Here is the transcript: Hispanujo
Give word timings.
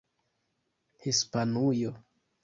Hispanujo 1.03 1.91